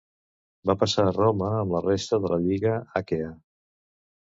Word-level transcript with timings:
Va 0.69 0.75
passar 0.83 1.05
a 1.09 1.11
Roma 1.19 1.51
amb 1.59 1.77
la 1.77 1.85
resta 1.91 2.21
de 2.27 2.35
la 2.35 2.43
lliga 2.49 2.77
Aquea. 3.03 3.33